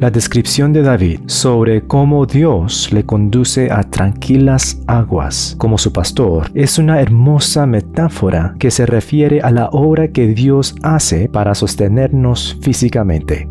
La 0.00 0.12
descripción 0.12 0.72
de 0.72 0.82
David 0.82 1.22
sobre 1.26 1.84
cómo 1.84 2.24
Dios 2.24 2.92
le 2.92 3.04
conduce 3.04 3.72
a 3.72 3.82
tranquilas 3.82 4.80
aguas 4.86 5.56
como 5.58 5.76
su 5.76 5.92
pastor 5.92 6.52
es 6.54 6.78
una 6.78 7.00
hermosa 7.00 7.66
metáfora 7.66 8.54
que 8.60 8.70
se 8.70 8.86
refiere 8.86 9.40
a 9.40 9.50
la 9.50 9.68
obra 9.72 10.12
que 10.12 10.28
Dios 10.28 10.76
hace 10.84 11.28
para 11.28 11.56
sostenernos 11.56 12.56
físicamente. 12.62 13.50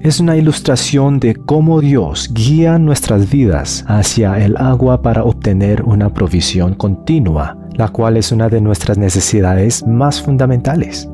Es 0.00 0.18
una 0.18 0.38
ilustración 0.38 1.20
de 1.20 1.34
cómo 1.34 1.82
Dios 1.82 2.32
guía 2.32 2.78
nuestras 2.78 3.30
vidas 3.30 3.84
hacia 3.86 4.42
el 4.42 4.56
agua 4.56 5.02
para 5.02 5.24
obtener 5.24 5.82
una 5.82 6.08
provisión 6.08 6.72
continua, 6.72 7.58
la 7.74 7.90
cual 7.90 8.16
es 8.16 8.32
una 8.32 8.48
de 8.48 8.62
nuestras 8.62 8.96
necesidades 8.96 9.86
más 9.86 10.22
fundamentales. 10.22 11.11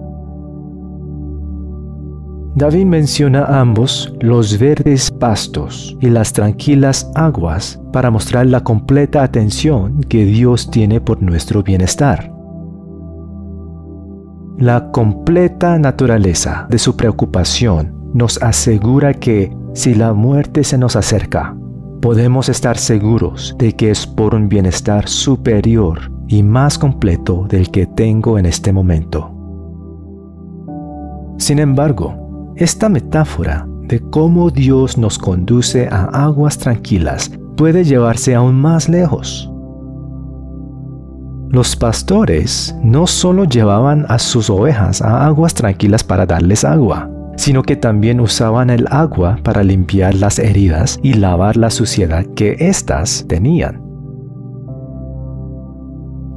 David 2.59 2.87
menciona 2.87 3.45
ambos 3.45 4.13
los 4.21 4.59
verdes 4.59 5.13
pastos 5.13 5.97
y 6.01 6.11
las 6.11 6.33
tranquilas 6.33 7.09
aguas 7.15 7.81
para 7.93 8.11
mostrar 8.11 8.47
la 8.47 8.65
completa 8.65 9.23
atención 9.23 10.01
que 10.01 10.25
Dios 10.25 10.69
tiene 10.69 11.01
por 11.01 11.23
nuestro 11.23 11.63
bienestar. 11.63 12.33
La 14.59 14.91
completa 14.91 15.79
naturaleza 15.79 16.67
de 16.69 16.79
su 16.79 16.97
preocupación 16.97 17.95
nos 18.13 18.43
asegura 18.43 19.15
que 19.15 19.57
si 19.75 19.95
la 19.95 20.13
muerte 20.13 20.65
se 20.65 20.79
nos 20.79 20.97
acerca, 20.97 21.57
podemos 22.03 22.49
estar 22.49 22.77
seguros 22.77 23.55
de 23.57 23.77
que 23.77 23.93
es 23.93 24.05
por 24.05 24.35
un 24.35 24.49
bienestar 24.49 25.09
superior 25.09 26.11
y 26.27 26.43
más 26.43 26.77
completo 26.77 27.47
del 27.49 27.71
que 27.71 27.87
tengo 27.87 28.37
en 28.37 28.47
este 28.47 28.73
momento. 28.73 29.33
Sin 31.39 31.61
embargo, 31.61 32.18
esta 32.59 32.89
metáfora 32.89 33.67
de 33.83 34.01
cómo 34.11 34.51
Dios 34.51 34.99
nos 34.99 35.17
conduce 35.17 35.89
a 35.89 36.05
aguas 36.25 36.59
tranquilas 36.59 37.31
puede 37.57 37.85
llevarse 37.85 38.35
aún 38.35 38.61
más 38.61 38.89
lejos. 38.89 39.51
Los 41.51 41.77
pastores 41.77 42.77
no 42.83 43.07
solo 43.07 43.45
llevaban 43.45 44.05
a 44.09 44.19
sus 44.19 44.51
ovejas 44.51 45.01
a 45.01 45.25
aguas 45.25 45.55
tranquilas 45.55 46.03
para 46.03 46.27
darles 46.27 46.65
agua, 46.65 47.09
sino 47.37 47.63
que 47.63 47.77
también 47.77 48.21
usaban 48.21 48.71
el 48.71 48.87
agua 48.91 49.39
para 49.45 49.63
limpiar 49.63 50.17
las 50.17 50.41
heridas 50.41 50.99
y 51.03 51.15
lavar 51.15 51.57
la 51.57 51.71
suciedad 51.71 52.27
que 52.35 52.57
éstas 52.59 53.25
tenían. 53.29 53.81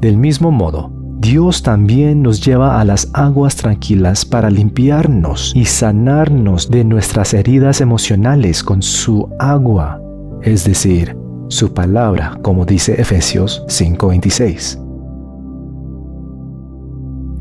Del 0.02 0.17
mismo 0.17 0.52
modo, 0.52 1.00
Dios 1.22 1.61
también 1.61 2.23
nos 2.23 2.44
lleva 2.44 2.81
a 2.81 2.83
las 2.83 3.08
aguas 3.14 3.55
tranquilas 3.55 4.25
para 4.25 4.50
limpiarnos 4.50 5.53
y 5.55 5.66
sanarnos 5.66 6.72
de 6.72 6.83
nuestras 6.83 7.36
heridas 7.36 7.80
emocionales 7.80 8.63
con 8.63 8.81
su 8.81 9.30
agua, 9.38 10.02
es 10.41 10.63
decir, 10.63 11.16
su 11.47 11.75
palabra, 11.75 12.39
como 12.41 12.66
dice 12.66 13.00
Efesios 13.00 13.63
5:26. 13.67 14.80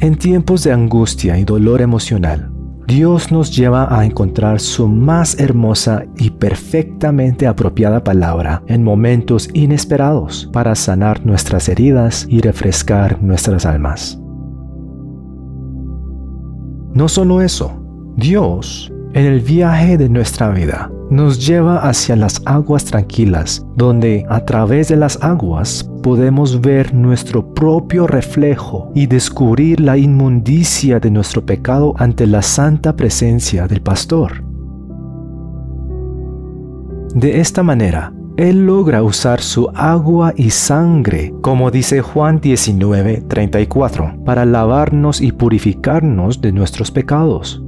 En 0.00 0.14
tiempos 0.16 0.62
de 0.62 0.72
angustia 0.72 1.38
y 1.38 1.44
dolor 1.44 1.80
emocional, 1.80 2.49
Dios 2.90 3.30
nos 3.30 3.56
lleva 3.56 3.96
a 3.96 4.04
encontrar 4.04 4.58
su 4.58 4.88
más 4.88 5.38
hermosa 5.38 6.06
y 6.16 6.30
perfectamente 6.30 7.46
apropiada 7.46 8.02
palabra 8.02 8.64
en 8.66 8.82
momentos 8.82 9.48
inesperados 9.54 10.50
para 10.52 10.74
sanar 10.74 11.24
nuestras 11.24 11.68
heridas 11.68 12.26
y 12.28 12.40
refrescar 12.40 13.22
nuestras 13.22 13.64
almas. 13.64 14.20
No 16.92 17.08
solo 17.08 17.40
eso, 17.40 17.80
Dios 18.16 18.92
en 19.14 19.24
el 19.26 19.40
viaje 19.40 19.96
de 19.96 20.08
nuestra 20.08 20.50
vida, 20.50 20.90
nos 21.10 21.44
lleva 21.44 21.78
hacia 21.78 22.14
las 22.16 22.42
aguas 22.44 22.84
tranquilas, 22.84 23.66
donde 23.76 24.24
a 24.28 24.44
través 24.44 24.88
de 24.88 24.96
las 24.96 25.20
aguas 25.22 25.89
podemos 26.02 26.60
ver 26.60 26.94
nuestro 26.94 27.54
propio 27.54 28.06
reflejo 28.06 28.90
y 28.94 29.06
descubrir 29.06 29.80
la 29.80 29.96
inmundicia 29.96 31.00
de 31.00 31.10
nuestro 31.10 31.44
pecado 31.44 31.94
ante 31.98 32.26
la 32.26 32.42
santa 32.42 32.96
presencia 32.96 33.66
del 33.66 33.80
pastor. 33.80 34.44
De 37.14 37.40
esta 37.40 37.62
manera, 37.62 38.12
Él 38.36 38.66
logra 38.66 39.02
usar 39.02 39.40
su 39.40 39.68
agua 39.74 40.32
y 40.36 40.50
sangre, 40.50 41.34
como 41.40 41.70
dice 41.70 42.00
Juan 42.00 42.40
19:34, 42.40 44.24
para 44.24 44.44
lavarnos 44.44 45.20
y 45.20 45.32
purificarnos 45.32 46.40
de 46.40 46.52
nuestros 46.52 46.90
pecados. 46.90 47.62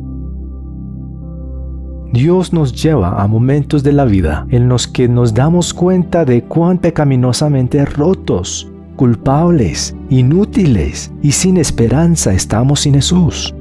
Dios 2.12 2.52
nos 2.52 2.82
lleva 2.82 3.22
a 3.22 3.26
momentos 3.26 3.82
de 3.82 3.92
la 3.92 4.04
vida 4.04 4.46
en 4.50 4.68
los 4.68 4.86
que 4.86 5.08
nos 5.08 5.32
damos 5.32 5.72
cuenta 5.72 6.26
de 6.26 6.44
cuán 6.44 6.76
pecaminosamente 6.76 7.82
rotos, 7.86 8.70
culpables, 8.96 9.96
inútiles 10.10 11.10
y 11.22 11.32
sin 11.32 11.56
esperanza 11.56 12.34
estamos 12.34 12.80
sin 12.80 12.94
Jesús. 12.94 13.54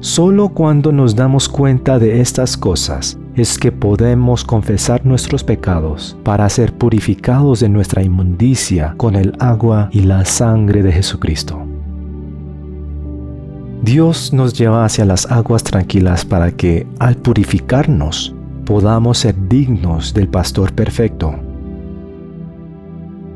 Solo 0.00 0.50
cuando 0.50 0.92
nos 0.92 1.16
damos 1.16 1.48
cuenta 1.48 1.98
de 1.98 2.20
estas 2.20 2.58
cosas 2.58 3.18
es 3.34 3.58
que 3.58 3.72
podemos 3.72 4.44
confesar 4.44 5.04
nuestros 5.06 5.42
pecados 5.42 6.16
para 6.22 6.48
ser 6.50 6.74
purificados 6.74 7.60
de 7.60 7.70
nuestra 7.70 8.02
inmundicia 8.02 8.94
con 8.98 9.16
el 9.16 9.32
agua 9.38 9.88
y 9.92 10.02
la 10.02 10.26
sangre 10.26 10.82
de 10.82 10.92
Jesucristo. 10.92 11.65
Dios 13.86 14.32
nos 14.32 14.52
lleva 14.52 14.84
hacia 14.84 15.04
las 15.04 15.30
aguas 15.30 15.62
tranquilas 15.62 16.24
para 16.24 16.50
que, 16.50 16.88
al 16.98 17.14
purificarnos, 17.14 18.34
podamos 18.64 19.18
ser 19.18 19.36
dignos 19.48 20.12
del 20.12 20.26
pastor 20.26 20.72
perfecto. 20.72 21.36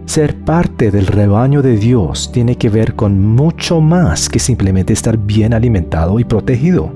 Ser 0.07 0.35
parte 0.41 0.91
del 0.91 1.07
rebaño 1.07 1.63
de 1.63 1.77
Dios 1.77 2.33
tiene 2.33 2.57
que 2.57 2.69
ver 2.69 2.97
con 2.97 3.25
mucho 3.25 3.81
más 3.81 4.29
que 4.29 4.41
simplemente 4.41 4.93
estar 4.93 5.17
bien 5.17 5.55
alimentado 5.55 6.19
y 6.19 6.25
protegido. 6.25 6.91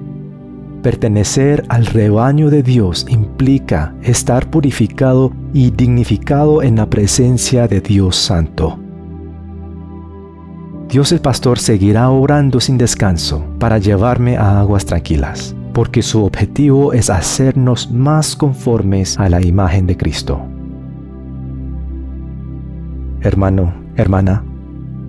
Pertenecer 0.82 1.64
al 1.68 1.86
rebaño 1.86 2.50
de 2.50 2.64
Dios 2.64 3.06
implica 3.08 3.94
estar 4.02 4.50
purificado 4.50 5.32
y 5.52 5.70
dignificado 5.70 6.60
en 6.60 6.74
la 6.74 6.90
presencia 6.90 7.68
de 7.68 7.80
Dios 7.80 8.16
Santo. 8.16 8.83
Dios 10.88 11.10
el 11.12 11.20
pastor 11.20 11.58
seguirá 11.58 12.08
orando 12.10 12.60
sin 12.60 12.78
descanso 12.78 13.44
para 13.58 13.78
llevarme 13.78 14.36
a 14.36 14.60
aguas 14.60 14.84
tranquilas, 14.84 15.56
porque 15.72 16.02
su 16.02 16.24
objetivo 16.24 16.92
es 16.92 17.10
hacernos 17.10 17.90
más 17.90 18.36
conformes 18.36 19.18
a 19.18 19.28
la 19.28 19.44
imagen 19.44 19.86
de 19.86 19.96
Cristo. 19.96 20.40
Hermano, 23.22 23.72
hermana, 23.96 24.44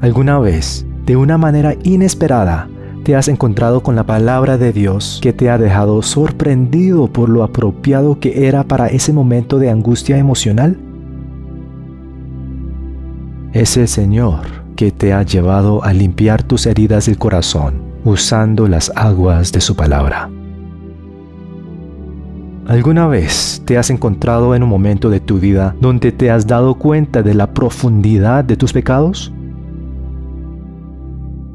¿alguna 0.01 0.39
vez, 0.39 0.85
de 1.05 1.17
una 1.17 1.37
manera 1.37 1.75
inesperada, 1.83 2.69
te 3.03 3.15
has 3.15 3.27
encontrado 3.27 3.83
con 3.83 3.95
la 3.95 4.05
palabra 4.05 4.57
de 4.57 4.73
Dios 4.73 5.19
que 5.21 5.33
te 5.33 5.51
ha 5.51 5.59
dejado 5.59 6.01
sorprendido 6.01 7.07
por 7.07 7.29
lo 7.29 7.43
apropiado 7.43 8.19
que 8.19 8.47
era 8.47 8.63
para 8.63 8.87
ese 8.87 9.13
momento 9.13 9.59
de 9.59 9.69
angustia 9.69 10.17
emocional? 10.17 10.79
Es 13.53 13.77
el 13.77 13.87
Señor 13.87 14.64
que 14.75 14.91
te 14.91 15.13
ha 15.13 15.23
llevado 15.23 15.83
a 15.83 15.93
limpiar 15.93 16.43
tus 16.43 16.65
heridas 16.65 17.05
del 17.07 17.17
corazón 17.17 17.81
usando 18.03 18.67
las 18.67 18.91
aguas 18.95 19.51
de 19.51 19.61
su 19.61 19.75
palabra. 19.75 20.29
¿Alguna 22.67 23.07
vez 23.07 23.61
te 23.65 23.77
has 23.77 23.89
encontrado 23.89 24.55
en 24.55 24.63
un 24.63 24.69
momento 24.69 25.09
de 25.09 25.19
tu 25.19 25.39
vida 25.39 25.75
donde 25.79 26.11
te 26.11 26.31
has 26.31 26.47
dado 26.47 26.75
cuenta 26.75 27.21
de 27.21 27.33
la 27.33 27.53
profundidad 27.53 28.43
de 28.43 28.57
tus 28.57 28.73
pecados? 28.73 29.31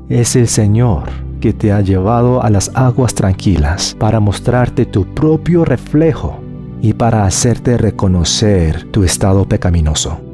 Es 0.09 0.37
el 0.37 0.47
Señor 0.47 1.05
que 1.41 1.53
te 1.53 1.73
ha 1.73 1.81
llevado 1.81 2.43
a 2.43 2.51
las 2.51 2.71
aguas 2.75 3.15
tranquilas 3.15 3.97
para 3.99 4.21
mostrarte 4.21 4.87
tu 4.87 5.05
propio 5.07 5.65
reflejo 5.65 6.39
y 6.83 6.93
para 6.93 7.25
hacerte 7.25 7.77
reconocer 7.77 8.85
tu 8.91 9.05
estado 9.05 9.45
pecaminoso. 9.47 10.30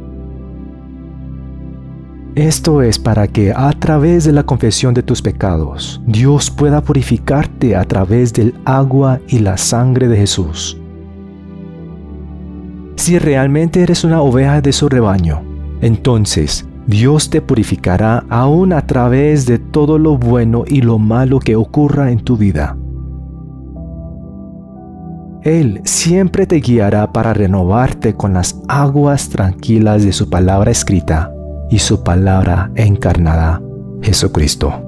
Esto 2.37 2.83
es 2.83 2.99
para 2.99 3.27
que 3.29 3.51
a 3.51 3.73
través 3.73 4.25
de 4.25 4.33
la 4.33 4.43
confesión 4.43 4.93
de 4.93 5.03
tus 5.03 5.23
pecados, 5.23 6.03
Dios 6.07 6.51
pueda 6.51 6.83
purificarte 6.83 7.75
a 7.75 7.83
través 7.85 8.35
del 8.35 8.53
agua 8.67 9.21
y 9.27 9.39
la 9.39 9.57
sangre 9.57 10.07
de 10.07 10.19
Jesús. 10.19 10.79
Si 12.97 13.19
realmente 13.19 13.83
eres 13.83 14.05
una 14.05 14.21
oveja 14.21 14.61
de 14.61 14.75
su 14.75 14.91
rebaño, 14.91 15.43
entonces 15.81 16.69
Dios 16.87 17.31
te 17.31 17.41
purificará 17.41 18.27
aún 18.29 18.75
a 18.75 18.87
través 18.87 19.47
de 19.47 19.59
todo 19.59 19.97
lo 19.97 20.19
bueno 20.19 20.65
y 20.67 20.83
lo 20.83 20.99
malo 20.99 21.39
que 21.39 21.57
ocurra 21.57 22.11
en 22.11 22.19
tu 22.19 22.37
vida. 22.37 22.77
Él 25.43 25.81
siempre 25.85 26.47
te 26.47 26.57
guiará 26.57 27.15
para 27.15 27.33
renovarte 27.33 28.13
con 28.15 28.35
las 28.35 28.61
aguas 28.69 29.31
tranquilas 29.31 30.05
de 30.05 30.13
su 30.13 30.29
palabra 30.29 30.71
escrita 30.71 31.33
y 31.71 31.79
su 31.79 32.03
palabra 32.03 32.71
encarnada, 32.77 33.61
Jesucristo. 34.03 34.86